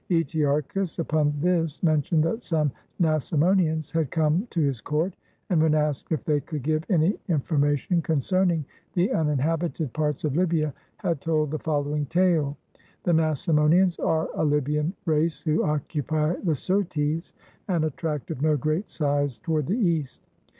Etearchus, 0.09 0.97
upon 0.97 1.31
this, 1.41 1.83
mentioned 1.83 2.23
that 2.23 2.41
some 2.41 2.71
Nasamonians 2.99 3.91
had 3.91 4.09
come 4.09 4.47
to 4.49 4.59
his 4.59 4.81
court, 4.81 5.13
and, 5.51 5.61
when 5.61 5.75
asked 5.75 6.11
if 6.11 6.23
they 6.23 6.39
could 6.39 6.63
give 6.63 6.83
any 6.89 7.19
informa 7.29 7.77
tion 7.77 8.01
concerning 8.01 8.65
the 8.95 9.11
uninhabited 9.11 9.93
parts 9.93 10.23
of 10.23 10.35
Libya, 10.35 10.73
had 10.97 11.21
told 11.21 11.51
the 11.51 11.59
following 11.59 12.07
tale 12.07 12.57
(the 13.03 13.11
Nasamonians 13.13 13.99
are 14.03 14.27
a 14.33 14.43
Libyan 14.43 14.91
race 15.05 15.39
who 15.41 15.63
occupy 15.63 16.33
the 16.37 16.55
Syrtes 16.55 17.33
and 17.67 17.85
a 17.85 17.91
tract 17.91 18.31
of 18.31 18.41
no 18.41 18.57
great 18.57 18.89
size 18.89 19.37
toward 19.37 19.67
the 19.67 19.77
east) 19.77 20.23